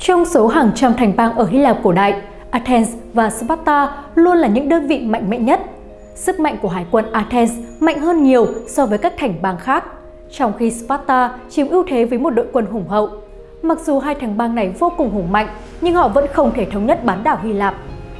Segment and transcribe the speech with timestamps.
[0.00, 4.38] Trong số hàng trăm thành bang ở Hy Lạp cổ đại, Athens và Sparta luôn
[4.38, 5.60] là những đơn vị mạnh mẽ nhất.
[6.14, 9.84] Sức mạnh của hải quân Athens mạnh hơn nhiều so với các thành bang khác,
[10.30, 13.08] trong khi Sparta chiếm ưu thế với một đội quân hùng hậu.
[13.62, 15.48] Mặc dù hai thành bang này vô cùng hùng mạnh,
[15.80, 17.74] nhưng họ vẫn không thể thống nhất bán đảo Hy Lạp.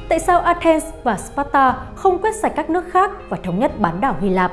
[0.09, 4.01] Tại sao Athens và Sparta không quét sạch các nước khác và thống nhất bán
[4.01, 4.51] đảo Hy Lạp?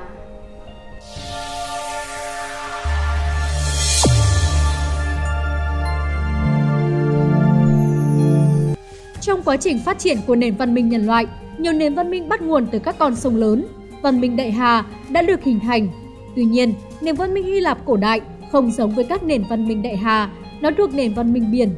[9.49, 11.27] Quá trình phát triển của nền văn minh nhân loại,
[11.59, 13.67] nhiều nền văn minh bắt nguồn từ các con sông lớn.
[14.03, 15.89] Văn minh Đại Hà đã được hình thành.
[16.37, 18.21] Tuy nhiên, nền văn minh Hy Lạp cổ đại
[18.53, 20.31] không giống với các nền văn minh Đại Hà,
[20.61, 21.71] nó thuộc nền văn minh biển.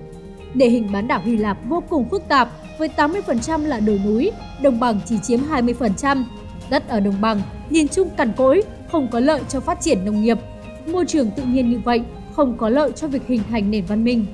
[0.55, 4.30] Địa hình bán đảo Hy Lạp vô cùng phức tạp với 80% là đồi núi,
[4.62, 6.25] đồng bằng chỉ chiếm 20%.
[6.70, 10.23] Đất ở đồng bằng nhìn chung cằn cỗi, không có lợi cho phát triển nông
[10.23, 10.39] nghiệp.
[10.87, 12.02] Môi trường tự nhiên như vậy
[12.33, 14.27] không có lợi cho việc hình thành nền văn minh.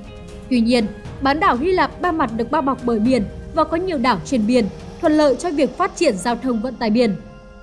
[0.49, 0.85] Tuy nhiên,
[1.21, 3.23] bán đảo Hy Lạp ba mặt được bao bọc bởi biển
[3.55, 4.65] và có nhiều đảo trên biển,
[5.01, 7.15] thuận lợi cho việc phát triển giao thông vận tải biển.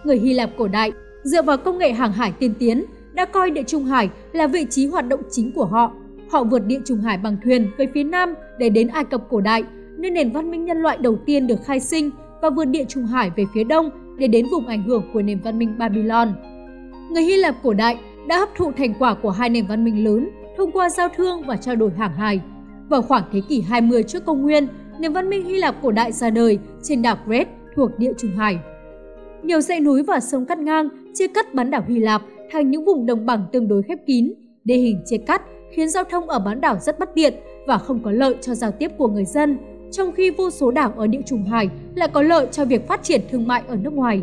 [0.05, 3.51] Người Hy Lạp cổ đại dựa vào công nghệ hàng hải tiên tiến đã coi
[3.51, 5.93] địa Trung Hải là vị trí hoạt động chính của họ.
[6.31, 9.41] Họ vượt địa Trung Hải bằng thuyền về phía nam để đến Ai Cập cổ
[9.41, 9.65] đại,
[9.99, 12.11] nơi nền văn minh nhân loại đầu tiên được khai sinh
[12.43, 15.41] và vượt địa Trung Hải về phía đông để đến vùng ảnh hưởng của nền
[15.45, 16.35] văn minh Babylon.
[17.11, 20.05] Người Hy Lạp cổ đại đã hấp thụ thành quả của hai nền văn minh
[20.05, 22.41] lớn thông qua giao thương và trao đổi hàng hải.
[22.89, 24.67] Vào khoảng thế kỷ 20 trước công nguyên,
[25.01, 28.31] nền văn minh Hy Lạp cổ đại ra đời trên đảo Crete thuộc địa Trung
[28.31, 28.59] Hải.
[29.43, 32.85] Nhiều dãy núi và sông cắt ngang chia cắt bán đảo Hy Lạp thành những
[32.85, 34.33] vùng đồng bằng tương đối khép kín.
[34.65, 37.35] Địa hình chia cắt khiến giao thông ở bán đảo rất bất tiện
[37.67, 39.59] và không có lợi cho giao tiếp của người dân,
[39.93, 43.03] trong khi vô số đảo ở địa Trung Hải lại có lợi cho việc phát
[43.03, 44.23] triển thương mại ở nước ngoài.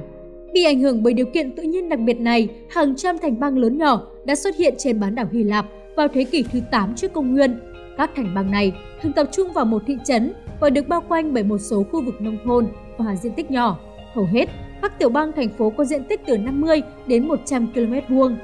[0.53, 3.57] Bị ảnh hưởng bởi điều kiện tự nhiên đặc biệt này, hàng trăm thành bang
[3.57, 6.95] lớn nhỏ đã xuất hiện trên bán đảo Hy Lạp vào thế kỷ thứ 8
[6.95, 7.59] trước công nguyên.
[7.97, 11.33] Các thành bang này thường tập trung vào một thị trấn và được bao quanh
[11.33, 12.67] bởi một số khu vực nông thôn
[12.97, 13.77] và diện tích nhỏ.
[14.13, 14.49] Hầu hết,
[14.81, 18.37] các tiểu bang thành phố có diện tích từ 50 đến 100 km vuông.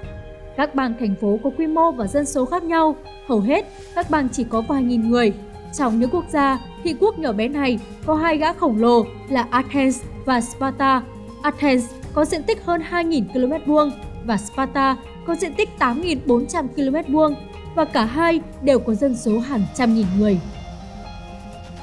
[0.57, 2.95] Các bang thành phố có quy mô và dân số khác nhau,
[3.27, 5.33] hầu hết các bang chỉ có vài nghìn người.
[5.77, 9.47] Trong những quốc gia, thị quốc nhỏ bé này có hai gã khổng lồ là
[9.49, 11.01] Athens và Sparta.
[11.41, 13.91] Athens có diện tích hơn 2.000 km vuông
[14.25, 14.95] và Sparta
[15.25, 17.35] có diện tích 8.400 km vuông
[17.77, 20.39] và cả hai đều có dân số hàng trăm nghìn người.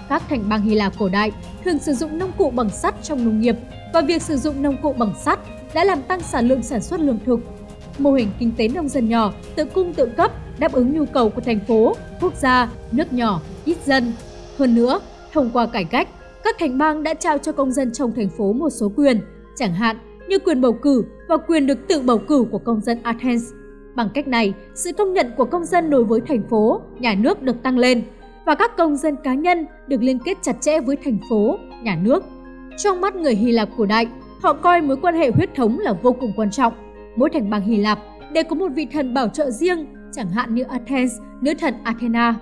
[0.09, 1.33] Các thành bang Hy Lạp cổ đại
[1.65, 3.57] thường sử dụng nông cụ bằng sắt trong nông nghiệp
[3.93, 5.39] và việc sử dụng nông cụ bằng sắt
[5.75, 7.41] đã làm tăng sản lượng sản xuất lương thực.
[7.99, 11.31] Mô hình kinh tế nông dân nhỏ, tự cung tự cấp đáp ứng nhu cầu
[11.31, 14.13] của thành phố, quốc gia, nước nhỏ, ít dân.
[14.59, 15.01] Hơn nữa,
[15.33, 16.09] thông qua cải cách,
[16.45, 19.21] các thành bang đã trao cho công dân trong thành phố một số quyền,
[19.57, 19.97] chẳng hạn
[20.29, 23.45] như quyền bầu cử và quyền được tự bầu cử của công dân Athens.
[23.95, 27.43] Bằng cách này, sự công nhận của công dân đối với thành phố, nhà nước
[27.43, 28.03] được tăng lên
[28.47, 31.99] và các công dân cá nhân được liên kết chặt chẽ với thành phố, nhà
[32.03, 32.25] nước.
[32.77, 34.07] Trong mắt người Hy Lạp cổ đại,
[34.43, 36.73] họ coi mối quan hệ huyết thống là vô cùng quan trọng.
[37.17, 37.99] Mỗi thành bang Hy Lạp
[38.33, 42.35] đều có một vị thần bảo trợ riêng, chẳng hạn như Athens, nữ thần Athena.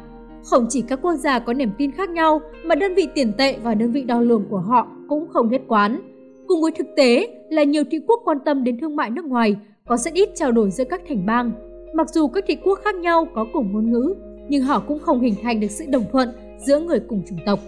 [0.45, 3.59] Không chỉ các quốc gia có niềm tin khác nhau mà đơn vị tiền tệ
[3.63, 6.01] và đơn vị đo lường của họ cũng không nhất quán.
[6.47, 9.57] Cùng với thực tế là nhiều thị quốc quan tâm đến thương mại nước ngoài
[9.87, 11.53] có rất ít trao đổi giữa các thành bang.
[11.95, 14.15] Mặc dù các thị quốc khác nhau có cùng ngôn ngữ,
[14.49, 16.29] nhưng họ cũng không hình thành được sự đồng thuận
[16.67, 17.59] giữa người cùng chủng tộc.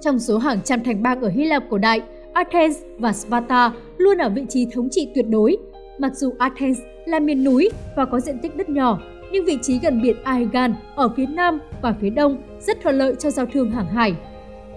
[0.00, 2.02] Trong số hàng trăm thành bang ở Hy Lạp cổ đại,
[2.32, 5.56] Athens và Sparta luôn ở vị trí thống trị tuyệt đối.
[5.98, 9.02] Mặc dù Athens là miền núi và có diện tích đất nhỏ,
[9.32, 13.14] nhưng vị trí gần biển Aegean ở phía nam và phía đông rất thuận lợi
[13.18, 14.14] cho giao thương hàng hải.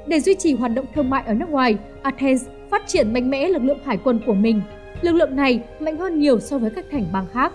[0.08, 3.50] Để duy trì hoạt động thương mại ở nước ngoài, Athens phát triển mạnh mẽ
[3.50, 4.62] lực lượng hải quân của mình.
[5.02, 7.54] Lực lượng này mạnh hơn nhiều so với các thành bang khác.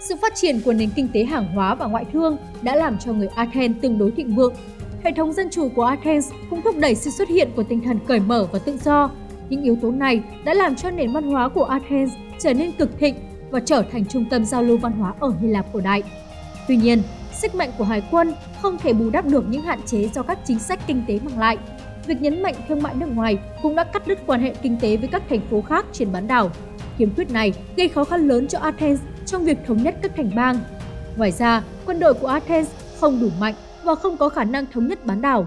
[0.00, 3.12] Sự phát triển của nền kinh tế hàng hóa và ngoại thương đã làm cho
[3.12, 4.54] người Athens tương đối thịnh vượng.
[5.04, 7.98] Hệ thống dân chủ của Athens cũng thúc đẩy sự xuất hiện của tinh thần
[8.06, 9.10] cởi mở và tự do.
[9.48, 12.98] Những yếu tố này đã làm cho nền văn hóa của Athens trở nên cực
[12.98, 13.14] thịnh
[13.50, 16.02] và trở thành trung tâm giao lưu văn hóa ở Hy Lạp cổ đại.
[16.68, 18.32] Tuy nhiên, sức mạnh của hải quân
[18.62, 21.38] không thể bù đắp được những hạn chế do các chính sách kinh tế mang
[21.38, 21.58] lại.
[22.06, 24.96] Việc nhấn mạnh thương mại nước ngoài cũng đã cắt đứt quan hệ kinh tế
[24.96, 26.50] với các thành phố khác trên bán đảo.
[26.98, 30.30] Khiếm khuyết này gây khó khăn lớn cho Athens trong việc thống nhất các thành
[30.36, 30.56] bang.
[31.16, 32.70] Ngoài ra, quân đội của Athens
[33.00, 33.54] không đủ mạnh
[33.84, 35.46] và không có khả năng thống nhất bán đảo.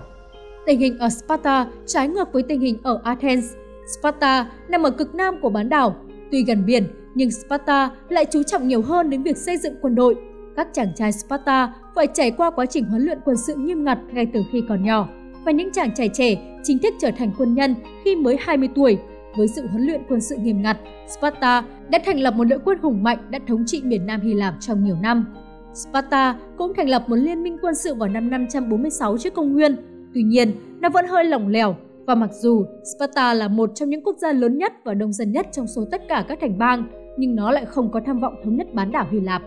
[0.66, 3.54] Tình hình ở Sparta trái ngược với tình hình ở Athens.
[4.00, 5.96] Sparta nằm ở cực nam của bán đảo,
[6.32, 6.84] tuy gần biển
[7.16, 10.16] nhưng Sparta lại chú trọng nhiều hơn đến việc xây dựng quân đội.
[10.56, 13.98] Các chàng trai Sparta phải trải qua quá trình huấn luyện quân sự nghiêm ngặt
[14.12, 15.08] ngay từ khi còn nhỏ
[15.46, 18.98] và những chàng trai trẻ chính thức trở thành quân nhân khi mới 20 tuổi.
[19.38, 20.78] Với sự huấn luyện quân sự nghiêm ngặt,
[21.08, 24.34] Sparta đã thành lập một đội quân hùng mạnh đã thống trị miền Nam Hy
[24.34, 25.26] Lạp trong nhiều năm.
[25.74, 29.76] Sparta cũng thành lập một liên minh quân sự vào năm 546 trước công nguyên.
[30.14, 31.76] Tuy nhiên, nó vẫn hơi lỏng lẻo
[32.08, 32.66] và mặc dù
[32.96, 35.86] Sparta là một trong những quốc gia lớn nhất và đông dân nhất trong số
[35.92, 36.84] tất cả các thành bang,
[37.18, 39.42] nhưng nó lại không có tham vọng thống nhất bán đảo Hy Lạp.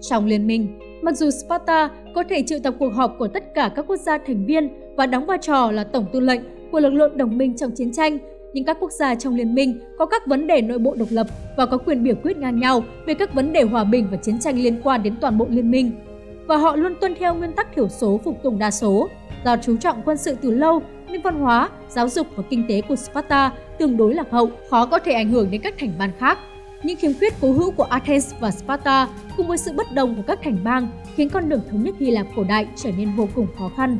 [0.00, 3.70] Trong liên minh, mặc dù Sparta có thể triệu tập cuộc họp của tất cả
[3.76, 6.40] các quốc gia thành viên và đóng vai trò là tổng tư lệnh
[6.72, 8.18] của lực lượng đồng minh trong chiến tranh,
[8.58, 11.26] nhưng các quốc gia trong liên minh có các vấn đề nội bộ độc lập
[11.56, 14.38] và có quyền biểu quyết ngang nhau về các vấn đề hòa bình và chiến
[14.38, 15.92] tranh liên quan đến toàn bộ liên minh.
[16.46, 19.08] Và họ luôn tuân theo nguyên tắc thiểu số phục tùng đa số,
[19.44, 22.80] do chú trọng quân sự từ lâu nên văn hóa, giáo dục và kinh tế
[22.80, 26.12] của Sparta tương đối lạc hậu, khó có thể ảnh hưởng đến các thành bang
[26.18, 26.38] khác.
[26.82, 30.22] Những khiếm khuyết cố hữu của Athens và Sparta cùng với sự bất đồng của
[30.26, 33.28] các thành bang khiến con đường thống nhất Hy Lạp cổ đại trở nên vô
[33.34, 33.98] cùng khó khăn.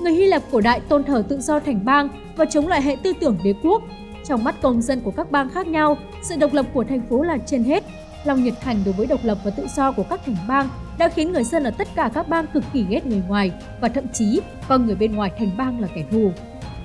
[0.00, 2.96] Người Hy Lạp cổ đại tôn thờ tự do thành bang và chống lại hệ
[3.02, 3.82] tư tưởng đế quốc.
[4.26, 7.22] Trong mắt công dân của các bang khác nhau, sự độc lập của thành phố
[7.22, 7.84] là trên hết.
[8.24, 10.68] Lòng nhiệt thành đối với độc lập và tự do của các thành bang
[10.98, 13.50] đã khiến người dân ở tất cả các bang cực kỳ ghét người ngoài
[13.80, 16.30] và thậm chí coi người bên ngoài thành bang là kẻ thù.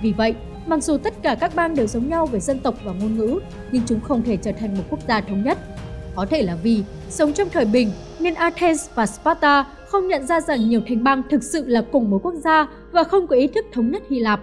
[0.01, 0.35] Vì vậy,
[0.65, 3.39] mặc dù tất cả các bang đều giống nhau về dân tộc và ngôn ngữ,
[3.71, 5.57] nhưng chúng không thể trở thành một quốc gia thống nhất.
[6.15, 7.91] Có thể là vì sống trong thời bình
[8.25, 12.09] nên Athens và Sparta không nhận ra rằng nhiều thành bang thực sự là cùng
[12.09, 14.39] một quốc gia và không có ý thức thống nhất Hy Lạp.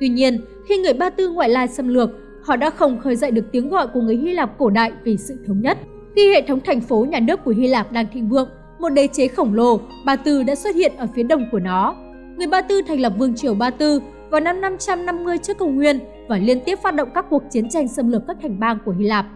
[0.00, 2.10] Tuy nhiên, khi người Ba Tư ngoại lai xâm lược,
[2.42, 5.16] họ đã không khơi dậy được tiếng gọi của người Hy Lạp cổ đại vì
[5.16, 5.78] sự thống nhất.
[6.14, 8.48] Khi hệ thống thành phố nhà nước của Hy Lạp đang thịnh vượng,
[8.78, 11.94] một đế chế khổng lồ, Ba Tư đã xuất hiện ở phía đông của nó.
[12.36, 14.00] Người Ba Tư thành lập vương triều Ba Tư
[14.30, 15.98] vào năm 550 trước công nguyên
[16.28, 18.92] và liên tiếp phát động các cuộc chiến tranh xâm lược các thành bang của
[18.92, 19.26] Hy Lạp.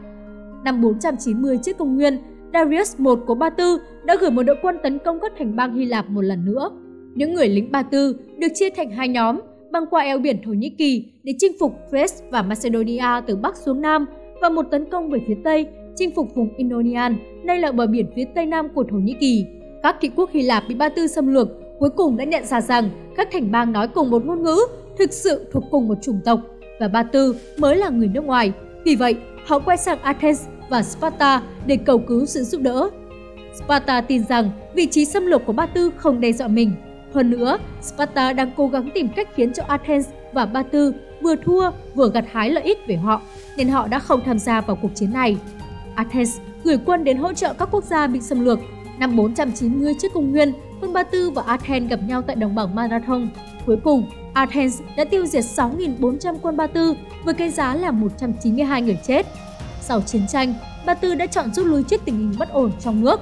[0.65, 2.19] Năm 490 trước công nguyên,
[2.53, 5.75] Darius I của Ba Tư đã gửi một đội quân tấn công các thành bang
[5.75, 6.71] Hy Lạp một lần nữa.
[7.15, 9.41] Những người lính Ba Tư được chia thành hai nhóm,
[9.73, 13.57] băng qua eo biển Thổ Nhĩ Kỳ để chinh phục Thrace và Macedonia từ Bắc
[13.57, 14.07] xuống Nam
[14.43, 15.67] và một tấn công về phía Tây,
[15.97, 19.45] chinh phục vùng Indonian, nay là bờ biển phía Tây Nam của Thổ Nhĩ Kỳ.
[19.83, 21.49] Các thị quốc Hy Lạp bị Ba Tư xâm lược
[21.79, 24.57] cuối cùng đã nhận ra rằng các thành bang nói cùng một ngôn ngữ,
[24.99, 26.41] thực sự thuộc cùng một chủng tộc
[26.81, 28.53] và Ba Tư mới là người nước ngoài.
[28.85, 29.15] Vì vậy,
[29.47, 32.91] họ quay sang Athens và Sparta để cầu cứu sự giúp đỡ.
[33.65, 36.73] Sparta tin rằng vị trí xâm lược của Ba Tư không đe dọa mình.
[37.15, 41.37] Hơn nữa, Sparta đang cố gắng tìm cách khiến cho Athens và Ba Tư vừa
[41.37, 43.21] thua vừa gặt hái lợi ích về họ,
[43.57, 45.37] nên họ đã không tham gia vào cuộc chiến này.
[45.95, 48.59] Athens gửi quân đến hỗ trợ các quốc gia bị xâm lược.
[48.99, 52.75] Năm 490 trước công nguyên, quân Ba Tư và Athens gặp nhau tại đồng bằng
[52.75, 53.29] Marathon.
[53.67, 56.95] Cuối cùng, Athens đã tiêu diệt 6.400 quân Ba Tư
[57.25, 59.27] với cái giá là 192 người chết.
[59.81, 60.55] Sau chiến tranh,
[60.87, 63.21] Ba Tư đã chọn rút lui trước tình hình bất ổn trong nước.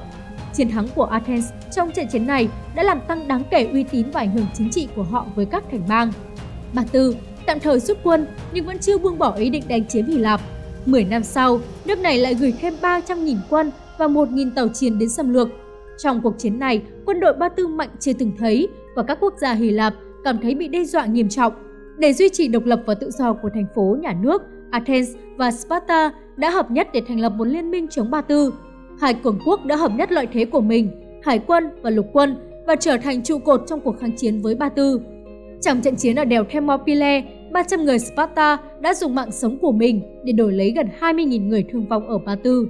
[0.55, 4.11] Chiến thắng của Athens trong trận chiến này đã làm tăng đáng kể uy tín
[4.11, 6.13] và ảnh hưởng chính trị của họ với các thành bang.
[6.75, 7.17] Ba Tư
[7.47, 10.41] tạm thời rút quân nhưng vẫn chưa buông bỏ ý định đánh chiếm Hy Lạp.
[10.87, 15.09] 10 năm sau, nước này lại gửi thêm 300.000 quân và 1.000 tàu chiến đến
[15.09, 15.49] xâm lược.
[15.99, 19.35] Trong cuộc chiến này, quân đội Ba Tư mạnh chưa từng thấy và các quốc
[19.41, 19.95] gia Hy Lạp
[20.25, 21.53] cảm thấy bị đe dọa nghiêm trọng.
[21.99, 25.51] Để duy trì độc lập và tự do của thành phố, nhà nước, Athens và
[25.51, 28.53] Sparta đã hợp nhất để thành lập một liên minh chống Ba Tư.
[29.01, 30.91] Hai cường quốc đã hợp nhất lợi thế của mình,
[31.23, 32.37] hải quân và lục quân
[32.67, 35.01] và trở thành trụ cột trong cuộc kháng chiến với Ba Tư.
[35.61, 37.23] Trong trận chiến ở đèo Thermopylae,
[37.53, 41.65] 300 người Sparta đã dùng mạng sống của mình để đổi lấy gần 20.000 người
[41.73, 42.69] thương vong ở Ba Tư.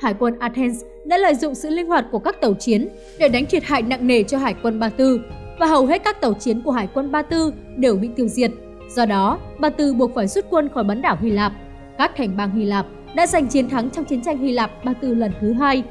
[0.00, 3.46] Hải quân Athens đã lợi dụng sự linh hoạt của các tàu chiến để đánh
[3.46, 5.20] thiệt hại nặng nề cho hải quân Ba Tư
[5.58, 8.50] và hầu hết các tàu chiến của hải quân Ba Tư đều bị tiêu diệt.
[8.96, 11.52] Do đó, Ba Tư buộc phải rút quân khỏi bán đảo Hy Lạp.
[11.98, 14.92] Các thành bang Hy Lạp đã giành chiến thắng trong chiến tranh Hy Lạp Ba
[14.92, 15.82] Tư lần thứ hai.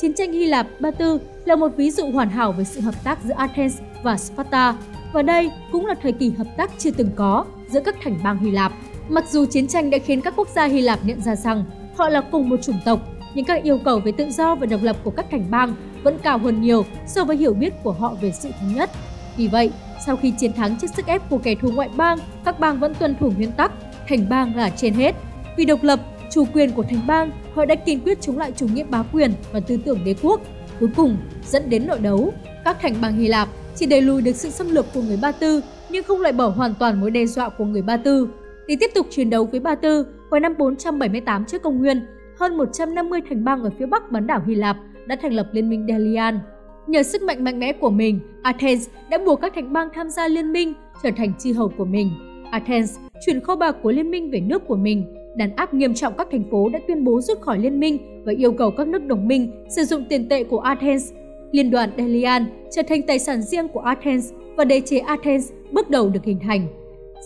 [0.00, 3.04] Chiến tranh Hy Lạp Ba Tư là một ví dụ hoàn hảo về sự hợp
[3.04, 4.74] tác giữa Athens và Sparta
[5.12, 8.38] và đây cũng là thời kỳ hợp tác chưa từng có giữa các thành bang
[8.38, 8.72] Hy Lạp.
[9.08, 11.64] Mặc dù chiến tranh đã khiến các quốc gia Hy Lạp nhận ra rằng
[11.96, 13.00] họ là cùng một chủng tộc,
[13.34, 16.18] nhưng các yêu cầu về tự do và độc lập của các thành bang vẫn
[16.22, 18.90] cao hơn nhiều so với hiểu biết của họ về sự thống nhất.
[19.36, 19.70] Vì vậy,
[20.06, 22.94] sau khi chiến thắng trước sức ép của kẻ thù ngoại bang, các bang vẫn
[22.94, 23.72] tuân thủ nguyên tắc
[24.08, 25.14] thành bang là trên hết.
[25.56, 28.66] Vì độc lập, chủ quyền của thành bang, họ đã kiên quyết chống lại chủ
[28.68, 30.40] nghĩa bá quyền và tư tưởng đế quốc.
[30.80, 32.32] Cuối cùng, dẫn đến nội đấu,
[32.64, 35.32] các thành bang Hy Lạp chỉ đẩy lùi được sự xâm lược của người Ba
[35.32, 38.28] Tư nhưng không loại bỏ hoàn toàn mối đe dọa của người Ba Tư.
[38.68, 42.06] Để tiếp tục chiến đấu với Ba Tư, vào năm 478 trước công nguyên,
[42.38, 45.68] hơn 150 thành bang ở phía bắc bán đảo Hy Lạp đã thành lập liên
[45.70, 46.38] minh Delian.
[46.86, 50.28] Nhờ sức mạnh mạnh mẽ của mình, Athens đã buộc các thành bang tham gia
[50.28, 50.72] liên minh
[51.02, 52.10] trở thành chi hầu của mình.
[52.50, 55.04] Athens chuyển kho bạc của liên minh về nước của mình,
[55.36, 58.32] đàn áp nghiêm trọng các thành phố đã tuyên bố rút khỏi liên minh và
[58.38, 61.12] yêu cầu các nước đồng minh sử dụng tiền tệ của Athens.
[61.52, 65.90] Liên đoàn Delian trở thành tài sản riêng của Athens và đế chế Athens bước
[65.90, 66.66] đầu được hình thành.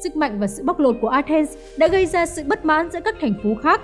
[0.02, 3.00] Sức mạnh và sự bóc lột của Athens đã gây ra sự bất mãn giữa
[3.04, 3.80] các thành phố khác.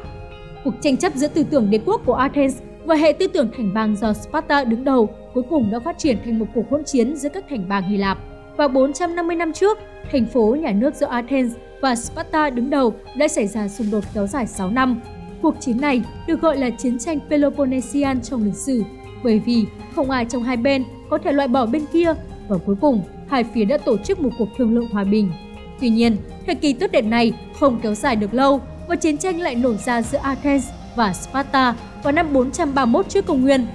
[0.65, 3.75] Cuộc tranh chấp giữa tư tưởng đế quốc của Athens và hệ tư tưởng thành
[3.75, 7.17] bang do Sparta đứng đầu cuối cùng đã phát triển thành một cuộc hỗn chiến
[7.17, 8.19] giữa các thành bang Hy Lạp.
[8.57, 9.79] Và 450 năm trước,
[10.13, 14.05] thành phố nhà nước do Athens và Sparta đứng đầu đã xảy ra xung đột
[14.15, 15.01] kéo dài 6 năm.
[15.43, 18.83] Cuộc chiến này được gọi là chiến tranh Peloponnesian trong lịch sử
[19.25, 22.15] bởi vì không ai trong hai bên có thể loại bỏ bên kia
[22.49, 25.33] và cuối cùng hai phía đã tổ chức một cuộc thương lượng hòa bình.
[25.81, 29.41] Tuy nhiên, thời kỳ tốt đẹp này không kéo dài được lâu và chiến tranh
[29.41, 33.67] lại nổ ra giữa Athens và Sparta vào năm 431 trước công nguyên.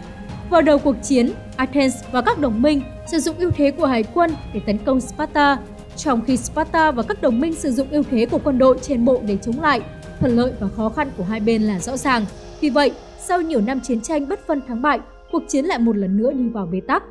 [0.49, 2.81] Vào đầu cuộc chiến, Athens và các đồng minh
[3.11, 5.57] sử dụng ưu thế của hải quân để tấn công Sparta,
[5.95, 9.05] trong khi Sparta và các đồng minh sử dụng ưu thế của quân đội trên
[9.05, 9.81] bộ để chống lại.
[10.19, 12.25] Thuận lợi và khó khăn của hai bên là rõ ràng.
[12.61, 14.99] Vì vậy, sau nhiều năm chiến tranh bất phân thắng bại,
[15.31, 17.03] cuộc chiến lại một lần nữa đi vào bế tắc.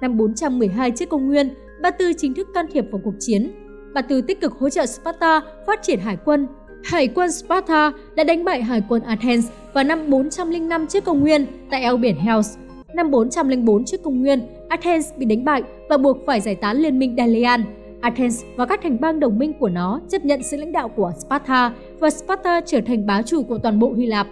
[0.00, 3.52] Năm 412 trước công nguyên, Ba Tư chính thức can thiệp vào cuộc chiến.
[3.94, 6.46] Ba Tư tích cực hỗ trợ Sparta phát triển hải quân.
[6.86, 11.46] Hải quân Sparta đã đánh bại hải quân Athens vào năm 405 trước công nguyên
[11.70, 12.56] tại eo biển Hellas.
[12.94, 16.98] Năm 404 trước công nguyên, Athens bị đánh bại và buộc phải giải tán liên
[16.98, 17.64] minh Delian.
[18.00, 21.12] Athens và các thành bang đồng minh của nó chấp nhận sự lãnh đạo của
[21.26, 24.26] Sparta và Sparta trở thành bá chủ của toàn bộ Hy Lạp.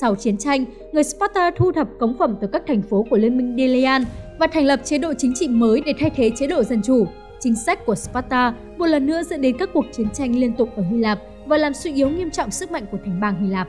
[0.00, 3.36] Sau chiến tranh, người Sparta thu thập cống phẩm từ các thành phố của Liên
[3.36, 4.04] minh Delian
[4.38, 7.06] và thành lập chế độ chính trị mới để thay thế chế độ dân chủ.
[7.40, 10.68] Chính sách của Sparta một lần nữa dẫn đến các cuộc chiến tranh liên tục
[10.76, 13.48] ở Hy Lạp và làm suy yếu nghiêm trọng sức mạnh của thành bang Hy
[13.48, 13.68] Lạp.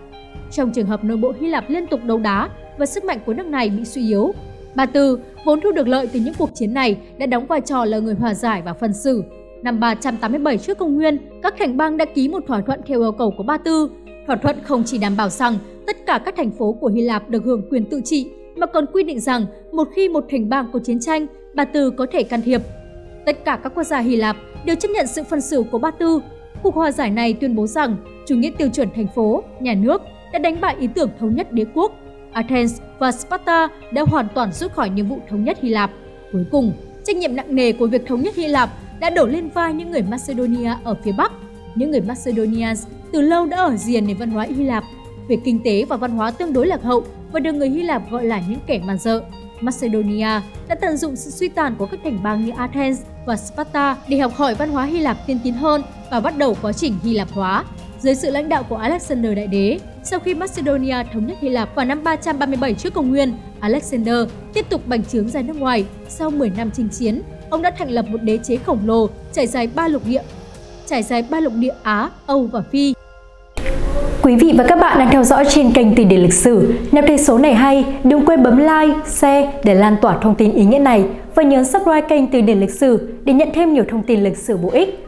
[0.52, 3.34] Trong trường hợp nội bộ Hy Lạp liên tục đấu đá và sức mạnh của
[3.34, 4.34] nước này bị suy yếu,
[4.76, 7.86] Ba Tư vốn thu được lợi từ những cuộc chiến này đã đóng vai trò
[7.86, 9.24] là người hòa giải và phân xử.
[9.64, 13.12] Năm 387 trước công nguyên, các thành bang đã ký một thỏa thuận theo yêu
[13.12, 13.90] cầu của Ba Tư.
[14.28, 17.30] Thỏa thuận không chỉ đảm bảo rằng tất cả các thành phố của Hy Lạp
[17.30, 20.68] được hưởng quyền tự trị, mà còn quy định rằng một khi một thành bang
[20.74, 22.62] có chiến tranh, Ba Tư có thể can thiệp.
[23.26, 25.92] Tất cả các quốc gia Hy Lạp đều chấp nhận sự phân xử của Ba
[25.92, 26.20] Tư.
[26.64, 27.96] Cuộc hòa giải này tuyên bố rằng
[28.28, 30.02] chủ nghĩa tiêu chuẩn thành phố, nhà nước
[30.34, 31.92] đã đánh bại ý tưởng thống nhất đế quốc.
[32.32, 35.92] Athens và Sparta đã hoàn toàn rút khỏi nhiệm vụ thống nhất Hy Lạp.
[36.32, 36.74] Cuối cùng,
[37.06, 39.92] trách nhiệm nặng nề của việc thống nhất Hy Lạp đã đổ lên vai những
[39.92, 41.32] người Macedonia ở phía Bắc.
[41.76, 44.84] Những người Macedonians từ lâu đã ở diền nền văn hóa Hy Lạp
[45.28, 48.12] về kinh tế và văn hóa tương đối lạc hậu và được người Hy Lạp
[48.12, 49.22] gọi là những kẻ man dợ.
[49.62, 53.98] Macedonia đã tận dụng sự suy tàn của các thành bang như Athens và Sparta
[54.08, 55.82] để học hỏi văn hóa Hy Lạp tiên tiến hơn
[56.14, 57.64] và bắt đầu quá trình Hy Lạp hóa.
[58.00, 61.76] Dưới sự lãnh đạo của Alexander Đại Đế, sau khi Macedonia thống nhất Hy Lạp
[61.76, 64.16] vào năm 337 trước công nguyên, Alexander
[64.54, 65.86] tiếp tục bành trướng ra nước ngoài.
[66.08, 69.48] Sau 10 năm chinh chiến, ông đã thành lập một đế chế khổng lồ trải
[69.48, 70.22] dài ba lục địa,
[70.86, 72.94] trải dài ba lục địa Á, Âu và Phi
[74.24, 76.74] Quý vị và các bạn đang theo dõi trên kênh Tỷ Điển Lịch Sử.
[76.92, 80.52] Nếu thấy số này hay, đừng quên bấm like, share để lan tỏa thông tin
[80.52, 81.06] ý nghĩa này
[81.36, 84.38] và nhớ subscribe kênh Tỷ Điển Lịch Sử để nhận thêm nhiều thông tin lịch
[84.38, 85.08] sử bổ ích.